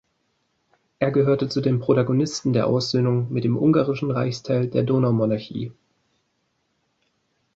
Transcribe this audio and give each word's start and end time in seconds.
Er 0.97 1.11
gehörte 1.11 1.47
zu 1.47 1.61
den 1.61 1.79
Protagonisten 1.79 2.53
der 2.53 2.65
Aussöhnung 2.65 3.31
mit 3.31 3.43
dem 3.43 3.55
ungarischen 3.55 4.09
Reichsteil 4.09 4.65
der 4.67 4.81
Donaumonarchie. 4.81 5.73